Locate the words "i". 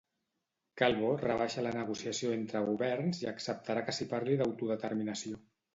3.27-3.31